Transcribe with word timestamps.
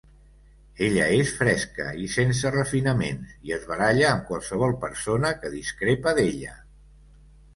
Ella 0.85 1.03
és 1.17 1.33
fresca 1.41 1.89
i 2.05 2.07
sense 2.13 2.51
refinaments, 2.55 3.35
i 3.49 3.53
es 3.57 3.67
baralla 3.73 4.07
amb 4.13 4.25
qualsevol 4.31 4.75
persona 4.85 5.31
que 5.43 5.55
discrepa 5.59 6.15
d'ella. 6.21 6.57